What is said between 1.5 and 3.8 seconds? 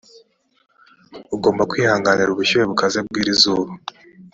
kwihanganira ubushyuhe bukaze bwiri zuba